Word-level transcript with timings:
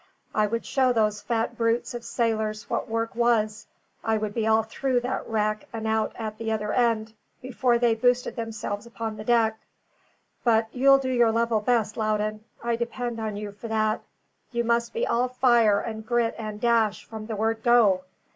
I 0.33 0.47
would 0.47 0.65
show 0.65 0.91
these 0.91 1.21
fat 1.21 1.55
brutes 1.55 1.93
of 1.93 2.03
sailors 2.03 2.67
what 2.67 2.89
work 2.89 3.13
was; 3.13 3.67
I 4.03 4.17
would 4.17 4.33
be 4.33 4.47
all 4.47 4.63
through 4.63 5.01
that 5.01 5.29
wreck 5.29 5.67
and 5.71 5.85
out 5.85 6.11
at 6.15 6.39
the 6.39 6.51
other 6.51 6.73
end, 6.73 7.13
before 7.39 7.77
they 7.77 7.89
had 7.89 8.01
boosted 8.01 8.35
themselves 8.35 8.87
upon 8.87 9.15
the 9.17 9.23
deck! 9.23 9.59
But 10.43 10.69
you'll 10.71 10.97
do 10.97 11.11
your 11.11 11.31
level 11.31 11.61
best, 11.61 11.97
Loudon; 11.97 12.43
I 12.63 12.75
depend 12.77 13.19
on 13.19 13.35
you 13.35 13.51
for 13.51 13.67
that. 13.67 14.01
You 14.51 14.63
must 14.63 14.91
be 14.91 15.05
all 15.05 15.27
fire 15.27 15.79
and 15.79 16.03
grit 16.03 16.33
and 16.35 16.59
dash 16.59 17.05
from 17.05 17.27
the 17.27 17.35
word 17.35 17.61
'go.' 17.61 18.01